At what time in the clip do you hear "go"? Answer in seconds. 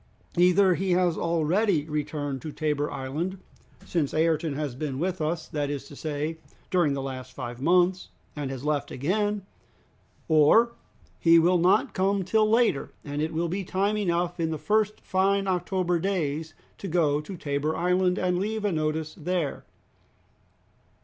16.87-17.21